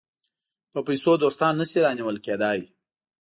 په 0.71 0.79
پیسو 0.87 1.11
دوستان 1.23 1.53
نه 1.61 1.65
شي 1.69 1.79
رانیول 1.85 2.17
کېدای. 2.25 2.59